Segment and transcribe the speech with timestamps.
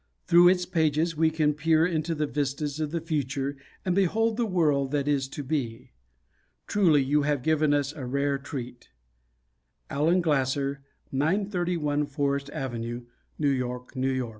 [0.25, 3.55] Through its pages we can peer into the vistas of the future
[3.85, 5.91] and behold the world that is to be.
[6.65, 8.89] Truly, you have given us a rare treat
[9.91, 12.79] Allen Glasser, 931 Forest Ave.,
[13.37, 14.21] New York, N.
[14.23, 14.29] Y.